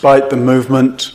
Despite 0.00 0.30
the 0.30 0.36
movement, 0.38 1.12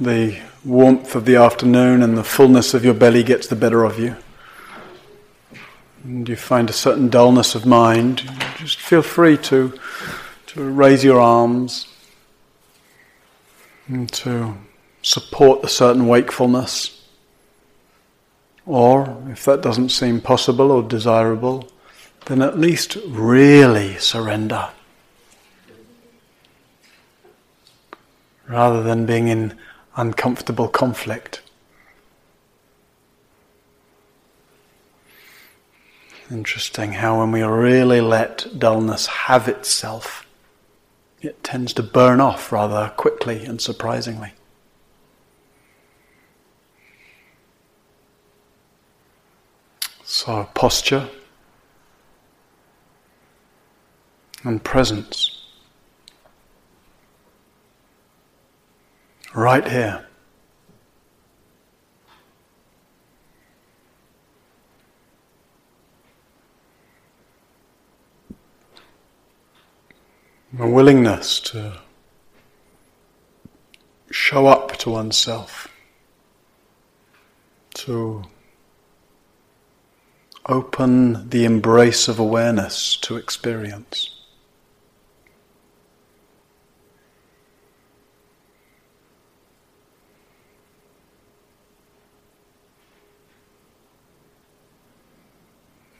the 0.00 0.40
warmth 0.64 1.14
of 1.14 1.24
the 1.24 1.36
afternoon 1.36 2.02
and 2.02 2.18
the 2.18 2.24
fullness 2.24 2.74
of 2.74 2.84
your 2.84 2.92
belly 2.92 3.22
gets 3.22 3.46
the 3.46 3.54
better 3.54 3.84
of 3.84 4.00
you, 4.00 4.16
and 6.02 6.28
you 6.28 6.34
find 6.34 6.68
a 6.68 6.72
certain 6.72 7.10
dullness 7.10 7.54
of 7.54 7.64
mind, 7.64 8.28
just 8.56 8.80
feel 8.80 9.02
free 9.02 9.36
to, 9.36 9.72
to 10.46 10.64
raise 10.68 11.04
your 11.04 11.20
arms 11.20 11.94
and 13.86 14.10
to 14.14 14.56
support 15.02 15.62
a 15.62 15.68
certain 15.68 16.08
wakefulness. 16.08 17.06
Or, 18.66 19.16
if 19.30 19.44
that 19.44 19.62
doesn't 19.62 19.90
seem 19.90 20.20
possible 20.20 20.72
or 20.72 20.82
desirable, 20.82 21.68
then 22.26 22.42
at 22.42 22.58
least 22.58 22.96
really 23.06 23.96
surrender. 23.98 24.70
Rather 28.48 28.82
than 28.82 29.04
being 29.04 29.28
in 29.28 29.56
uncomfortable 29.96 30.68
conflict. 30.68 31.42
Interesting 36.30 36.92
how 36.92 37.20
when 37.20 37.32
we 37.32 37.42
really 37.42 38.00
let 38.00 38.46
dullness 38.58 39.06
have 39.06 39.48
itself, 39.48 40.26
it 41.20 41.42
tends 41.42 41.72
to 41.74 41.82
burn 41.82 42.20
off 42.20 42.52
rather 42.52 42.92
quickly 42.96 43.44
and 43.44 43.60
surprisingly. 43.60 44.32
So, 50.04 50.48
posture 50.54 51.08
and 54.42 54.62
presence. 54.62 55.37
Right 59.38 59.68
here. 59.68 60.04
A 70.58 70.68
willingness 70.68 71.38
to 71.52 71.78
show 74.10 74.48
up 74.48 74.76
to 74.78 74.90
oneself, 74.90 75.68
to 77.74 78.24
open 80.46 81.30
the 81.30 81.44
embrace 81.44 82.08
of 82.08 82.18
awareness 82.18 82.96
to 83.02 83.16
experience. 83.16 84.17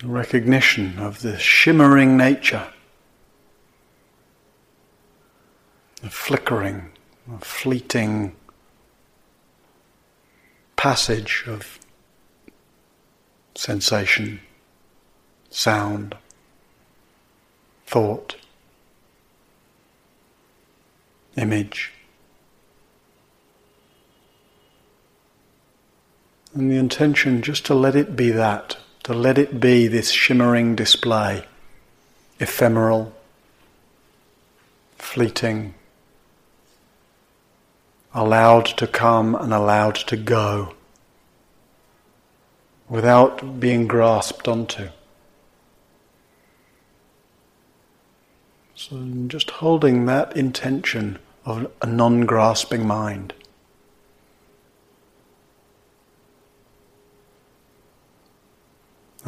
Recognition 0.09 0.99
of 0.99 1.21
the 1.21 1.39
shimmering 1.39 2.17
nature, 2.17 2.69
the 6.03 6.11
flickering, 6.11 6.91
the 7.27 7.45
fleeting 7.45 8.35
passage 10.77 11.45
of 11.47 11.79
sensation, 13.55 14.41
sound, 15.51 16.17
thought, 17.87 18.37
image. 21.37 21.93
And 26.55 26.71
the 26.71 26.77
intention 26.77 27.43
just 27.43 27.67
to 27.67 27.75
let 27.75 27.95
it 27.95 28.17
be 28.17 28.31
that, 28.31 28.79
to 29.09 29.15
let 29.15 29.39
it 29.39 29.59
be 29.59 29.89
this 29.89 30.11
shimmering 30.11 30.77
display, 30.77 31.43
ephemeral, 32.41 33.11
fleeting, 34.99 35.73
allowed 38.13 38.67
to 38.67 38.87
come 38.87 39.35
and 39.35 39.55
allowed 39.55 39.95
to 39.95 40.15
go 40.15 40.75
without 42.87 43.59
being 43.59 43.87
grasped 43.87 44.47
onto. 44.47 44.91
So, 48.75 49.03
just 49.27 49.53
holding 49.53 50.05
that 50.05 50.37
intention 50.37 51.19
of 51.47 51.73
a 51.81 51.87
non 51.87 52.27
grasping 52.27 52.87
mind. 52.87 53.33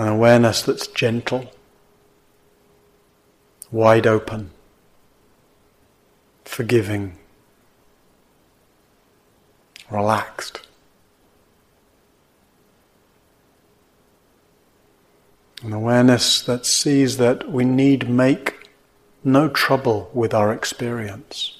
An 0.00 0.08
awareness 0.08 0.62
that's 0.62 0.86
gentle, 0.86 1.52
wide 3.70 4.06
open, 4.06 4.50
forgiving, 6.42 7.18
relaxed. 9.90 10.62
An 15.62 15.74
awareness 15.74 16.40
that 16.40 16.64
sees 16.64 17.18
that 17.18 17.52
we 17.52 17.66
need 17.66 18.08
make 18.08 18.70
no 19.22 19.50
trouble 19.50 20.10
with 20.14 20.32
our 20.32 20.50
experience. 20.50 21.58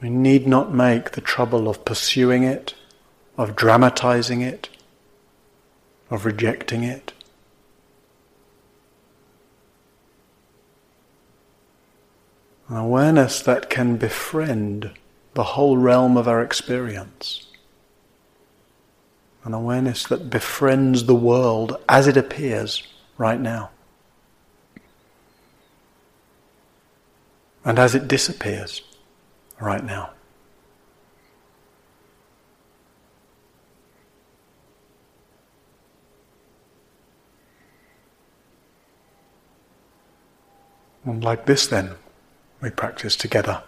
We 0.00 0.10
need 0.10 0.48
not 0.48 0.74
make 0.74 1.12
the 1.12 1.20
trouble 1.20 1.68
of 1.68 1.84
pursuing 1.84 2.42
it, 2.42 2.74
of 3.36 3.56
dramatizing 3.56 4.40
it, 4.40 4.68
of 6.10 6.24
rejecting 6.24 6.82
it. 6.82 7.12
An 12.68 12.76
awareness 12.76 13.40
that 13.42 13.70
can 13.70 13.96
befriend 13.96 14.90
the 15.34 15.44
whole 15.44 15.76
realm 15.76 16.16
of 16.16 16.26
our 16.26 16.42
experience 16.42 17.46
an 19.46 19.54
awareness 19.54 20.02
that 20.08 20.28
befriends 20.28 21.04
the 21.04 21.14
world 21.14 21.80
as 21.88 22.08
it 22.08 22.16
appears 22.16 22.82
right 23.16 23.40
now. 23.40 23.70
And 27.64 27.78
as 27.78 27.94
it 27.94 28.08
disappears 28.08 28.82
right 29.60 29.84
now. 29.84 30.10
And 41.06 41.22
like 41.22 41.46
this, 41.46 41.68
then, 41.68 41.92
we 42.60 42.70
practice 42.70 43.14
together. 43.14 43.62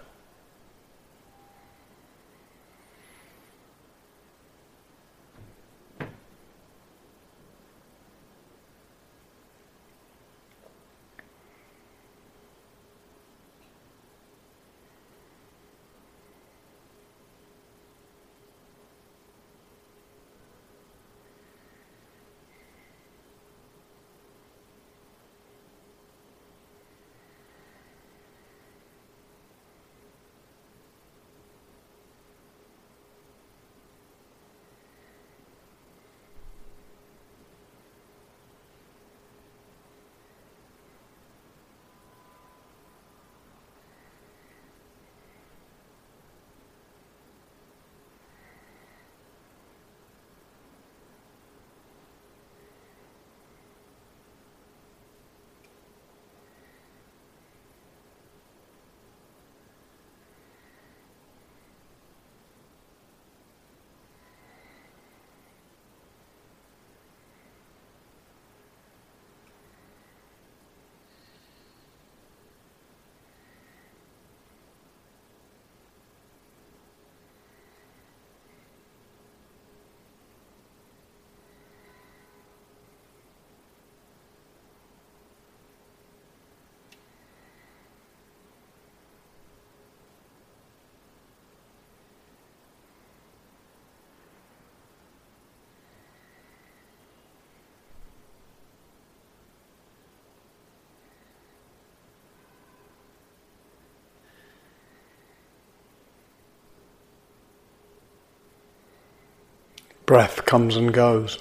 Breath 110.08 110.46
comes 110.46 110.75
and 110.75 110.90
goes. 110.90 111.38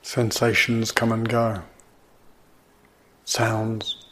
Sensations 0.00 0.90
come 0.90 1.12
and 1.12 1.28
go. 1.28 1.60
Sounds. 3.26 4.02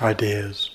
Ideas. 0.00 0.70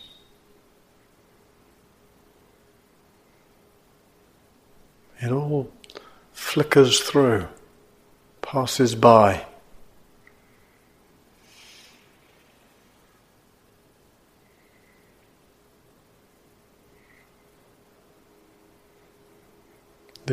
It 5.19 5.31
all 5.31 5.71
flickers 6.31 6.99
through, 6.99 7.47
passes 8.43 8.93
by. 8.93 9.47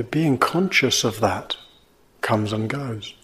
Being 0.02 0.38
conscious 0.38 1.04
of 1.04 1.20
that 1.20 1.56
comes 2.20 2.52
and 2.52 2.68
goes. 2.68 3.14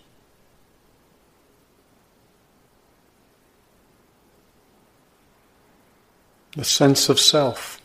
The 6.56 6.64
sense 6.64 7.08
of 7.08 7.18
self 7.18 7.80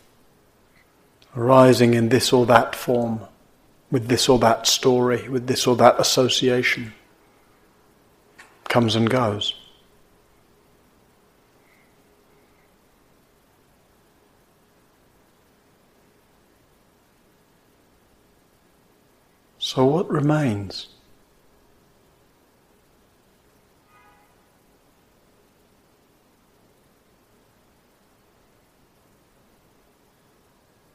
arising 1.36 1.94
in 1.94 2.08
this 2.08 2.32
or 2.32 2.46
that 2.46 2.74
form, 2.74 3.20
with 3.90 4.08
this 4.08 4.28
or 4.28 4.38
that 4.38 4.66
story, 4.66 5.28
with 5.28 5.46
this 5.46 5.66
or 5.66 5.76
that 5.76 5.98
association, 5.98 6.92
comes 8.68 8.96
and 8.96 9.10
goes. 9.10 9.59
So, 19.72 19.84
what 19.84 20.10
remains? 20.10 20.88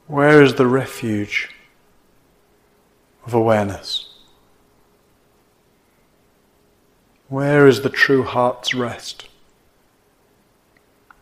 Where 0.07 0.43
is 0.43 0.55
the 0.55 0.67
refuge 0.67 1.55
of 3.25 3.33
awareness? 3.33 4.09
Where 7.29 7.67
is 7.67 7.81
the 7.81 7.89
true 7.89 8.23
heart's 8.23 8.73
rest? 8.73 9.29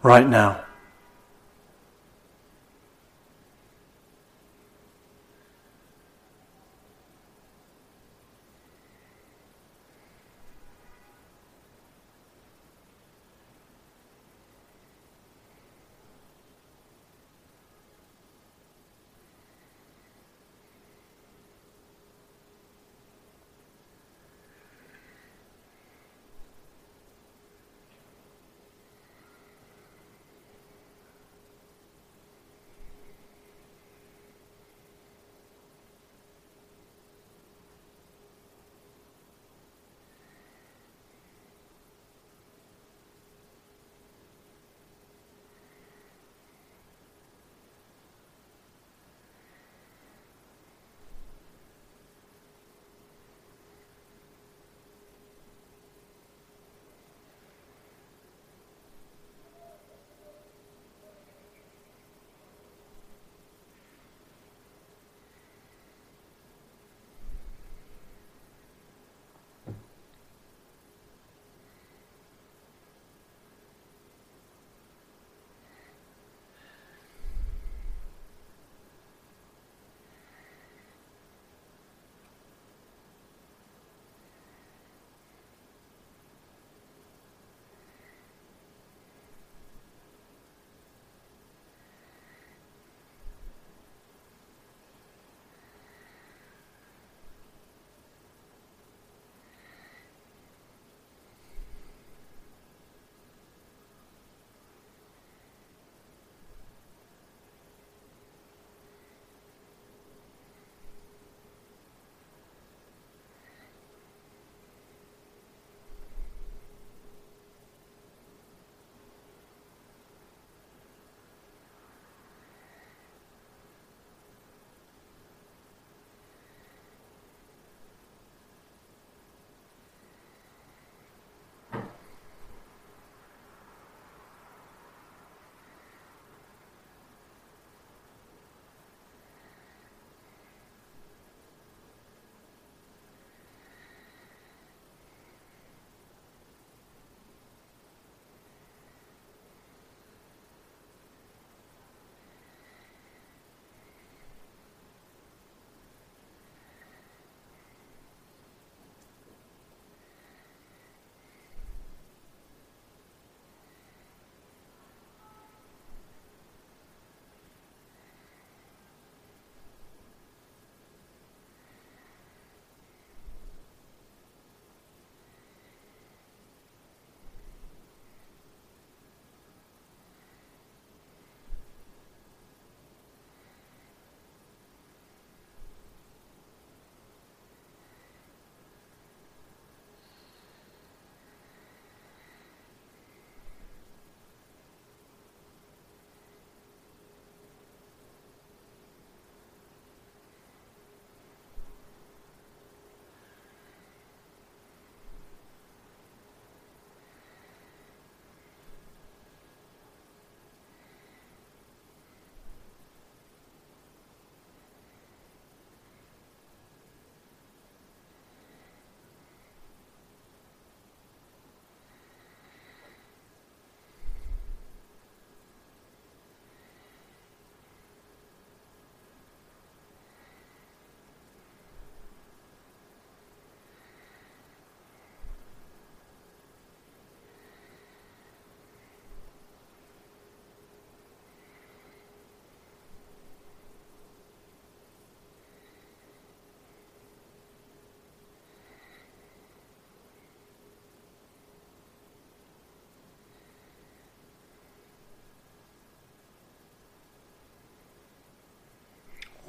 Right 0.01 0.27
now. 0.27 0.65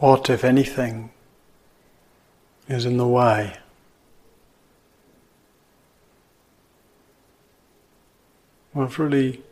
What, 0.05 0.29
if 0.29 0.45
anything, 0.45 1.13
is 2.69 2.85
in 2.85 2.99
the 2.99 3.09
way? 3.09 3.57
Of 8.75 8.99
really 8.99 9.43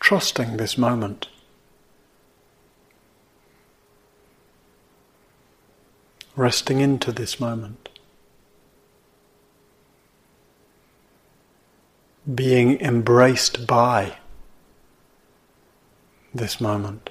trusting 0.00 0.58
this 0.58 0.76
moment. 0.76 1.28
Resting 6.36 6.80
into 6.80 7.12
this 7.12 7.40
moment. 7.40 7.88
Being 12.34 12.78
embraced 12.82 13.66
by 13.66 14.18
this 16.34 16.60
moment. 16.60 17.08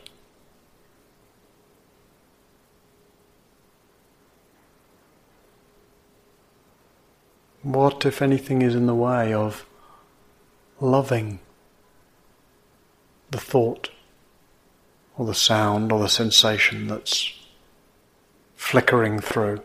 What, 7.66 8.06
if 8.06 8.22
anything, 8.22 8.62
is 8.62 8.76
in 8.76 8.86
the 8.86 8.94
way 8.94 9.34
of 9.34 9.66
loving 10.80 11.40
the 13.32 13.40
thought 13.40 13.90
or 15.18 15.26
the 15.26 15.34
sound 15.34 15.92
or 15.92 16.00
the 16.00 16.08
sensation 16.08 16.86
that's 16.86 17.34
flickering 18.56 19.20
through? 19.20 19.64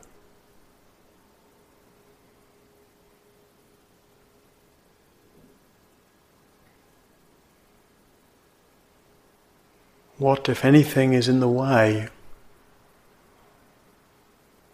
What, 10.17 10.49
if 10.49 10.65
anything, 10.65 11.13
is 11.13 11.29
in 11.29 11.41
the 11.41 11.51
way 11.51 12.09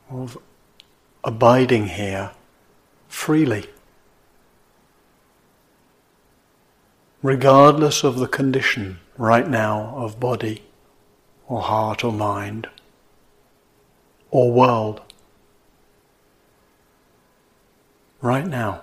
of 0.09 0.39
abiding 1.25 1.89
here 1.89 2.31
freely, 3.17 3.65
regardless 7.23 8.05
of 8.05 8.19
the 8.19 8.29
condition 8.29 9.01
right 9.17 9.49
now 9.49 9.95
of 9.97 10.21
body 10.21 10.63
or 11.49 11.63
heart 11.63 12.05
or 12.05 12.13
mind 12.13 12.69
or 14.31 14.53
world. 14.53 15.01
Right 18.21 18.47
now. 18.47 18.83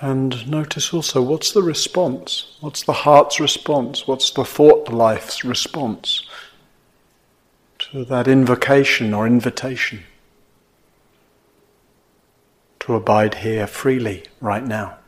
And 0.00 0.48
notice 0.48 0.94
also 0.94 1.20
what's 1.22 1.52
the 1.52 1.62
response? 1.62 2.56
What's 2.60 2.84
the 2.84 2.92
heart's 2.92 3.40
response? 3.40 4.06
What's 4.06 4.30
the 4.30 4.44
thought 4.44 4.92
life's 4.92 5.44
response 5.44 6.22
to 7.80 8.04
that 8.04 8.28
invocation 8.28 9.12
or 9.12 9.26
invitation 9.26 10.04
to 12.80 12.94
abide 12.94 13.36
here 13.36 13.66
freely 13.66 14.24
right 14.40 14.64
now? 14.64 14.98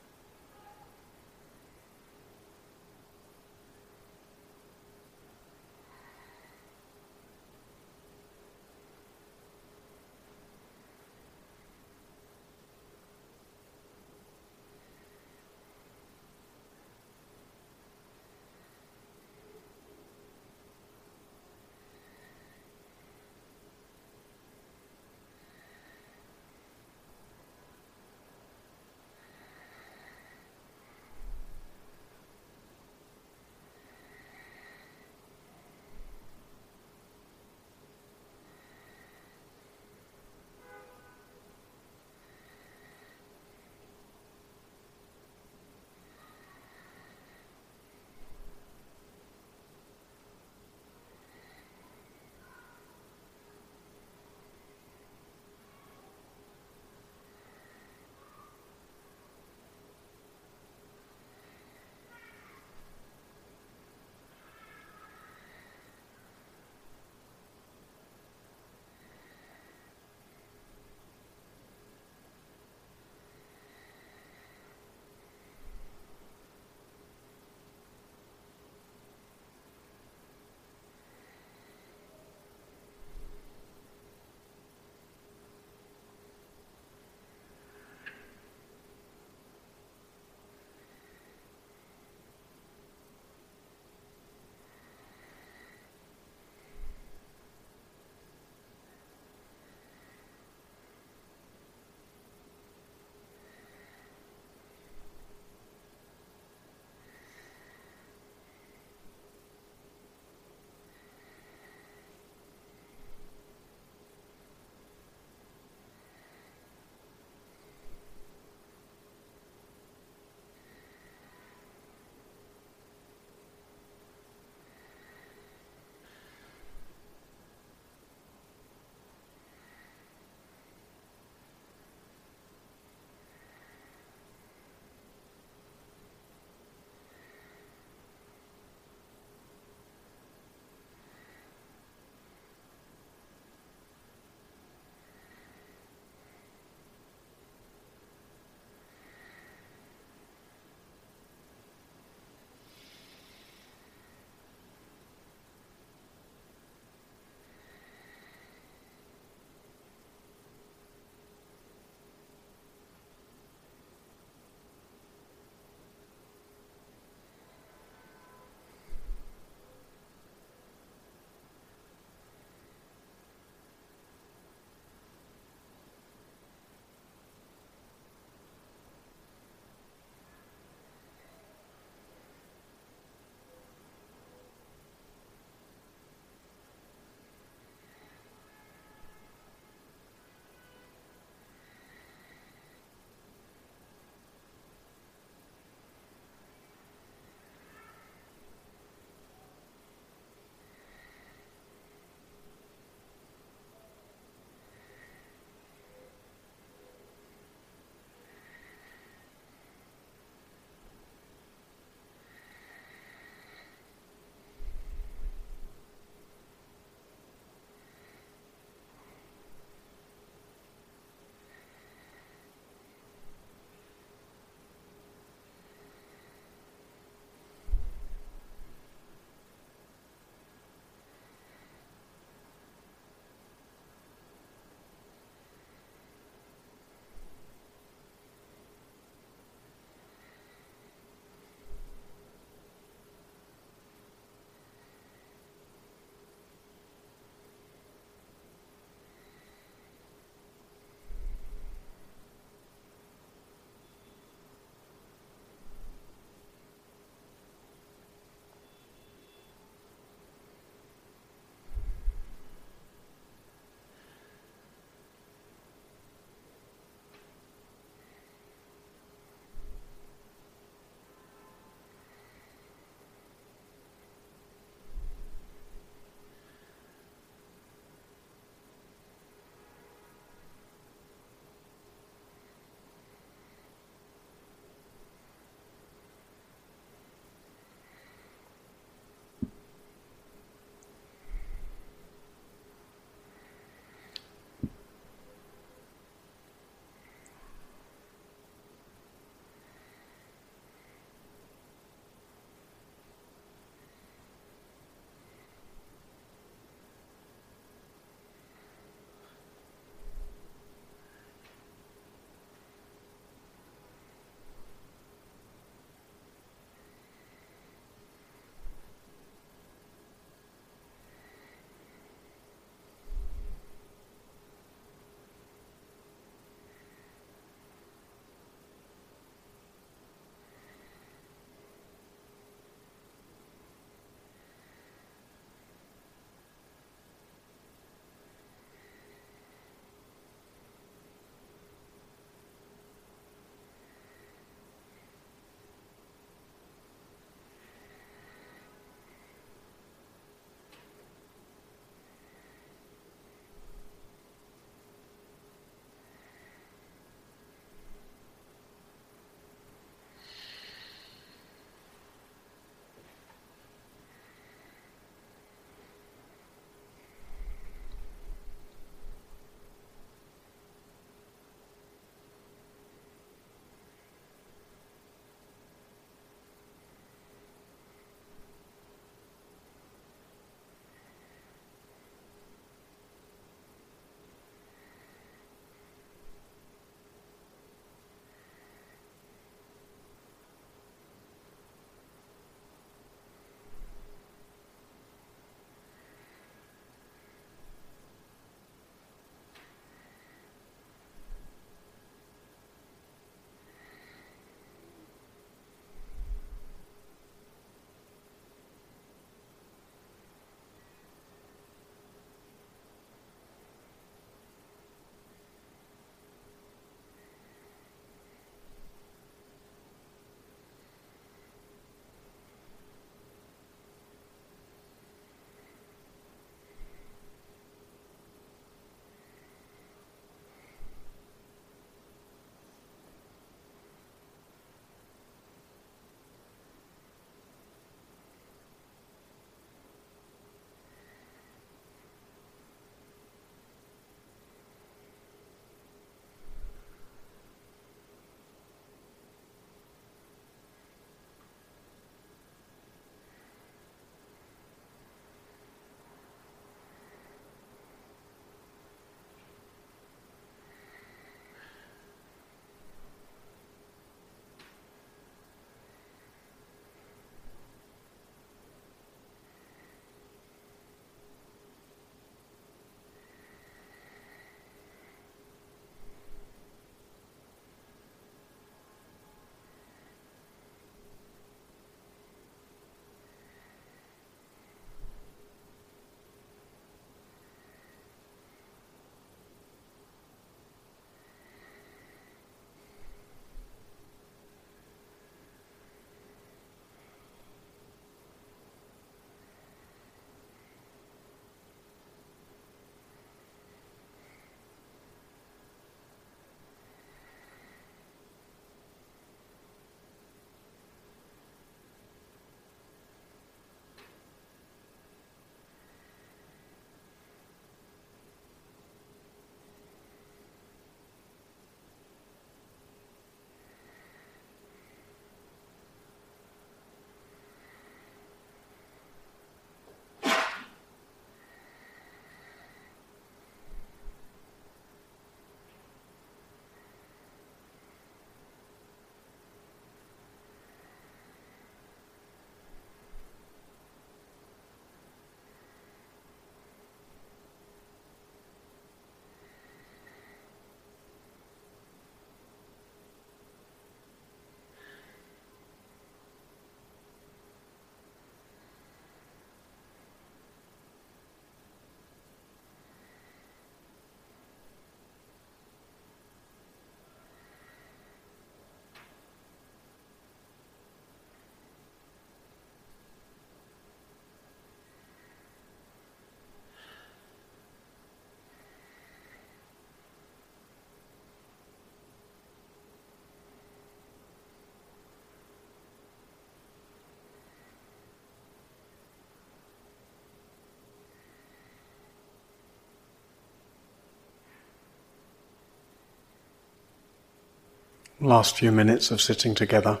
Last 598.20 598.56
few 598.56 598.70
minutes 598.72 599.10
of 599.10 599.20
sitting 599.20 599.54
together. 599.54 600.00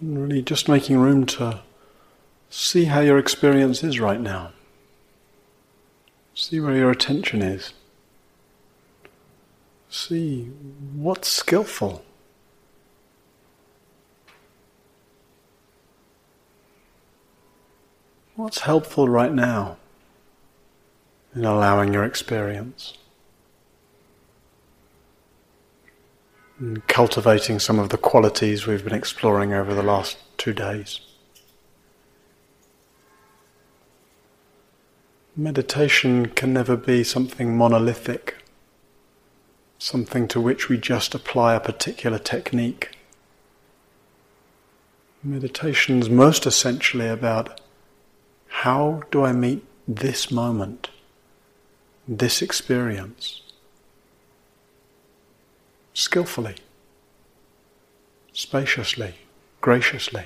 And 0.00 0.22
really 0.22 0.42
just 0.42 0.68
making 0.68 0.98
room 0.98 1.26
to 1.26 1.60
see 2.50 2.84
how 2.84 3.00
your 3.00 3.18
experience 3.18 3.82
is 3.82 4.00
right 4.00 4.20
now. 4.20 4.52
See 6.34 6.60
where 6.60 6.76
your 6.76 6.90
attention 6.90 7.42
is. 7.42 7.72
See 9.90 10.44
what's 10.94 11.28
skillful. 11.28 12.04
What's 18.36 18.60
helpful 18.60 19.08
right 19.08 19.32
now 19.32 19.78
in 21.34 21.44
allowing 21.44 21.92
your 21.92 22.04
experience? 22.04 22.96
Cultivating 26.88 27.58
some 27.58 27.78
of 27.78 27.90
the 27.90 27.98
qualities 27.98 28.66
we've 28.66 28.84
been 28.84 28.94
exploring 28.94 29.52
over 29.52 29.74
the 29.74 29.82
last 29.82 30.18
two 30.36 30.52
days. 30.52 31.00
Meditation 35.36 36.26
can 36.26 36.52
never 36.52 36.76
be 36.76 37.04
something 37.04 37.56
monolithic, 37.56 38.42
something 39.78 40.26
to 40.26 40.40
which 40.40 40.68
we 40.68 40.76
just 40.76 41.14
apply 41.14 41.54
a 41.54 41.60
particular 41.60 42.18
technique. 42.18 42.96
Meditation 45.22 46.00
is 46.00 46.10
most 46.10 46.44
essentially 46.44 47.08
about 47.08 47.60
how 48.48 49.02
do 49.12 49.24
I 49.24 49.32
meet 49.32 49.64
this 49.86 50.32
moment, 50.32 50.90
this 52.08 52.42
experience, 52.42 53.42
skillfully, 55.98 56.54
spaciously, 58.32 59.16
graciously? 59.60 60.24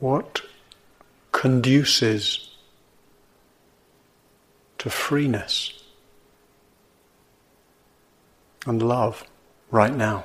What 0.00 0.42
conduces 1.32 2.50
to 4.76 4.90
freeness 4.90 5.72
and 8.66 8.82
love 8.82 9.24
right 9.70 9.96
now? 9.96 10.24